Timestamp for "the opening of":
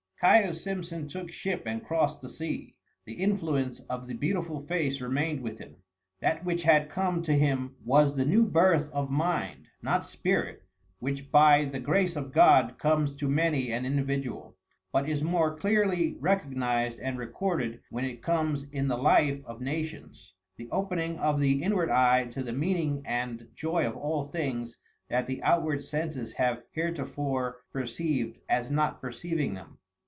20.55-21.39